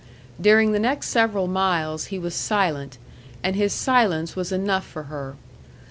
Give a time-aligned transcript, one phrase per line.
[0.41, 2.97] During the next several miles he was silent,
[3.43, 5.35] and his silence was enough for her.